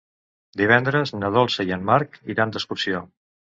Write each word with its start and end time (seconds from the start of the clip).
Divendres 0.61 1.13
na 1.17 1.29
Dolça 1.37 1.67
i 1.69 1.75
en 1.79 1.85
Marc 1.91 2.19
iran 2.37 2.57
d'excursió. 2.59 3.07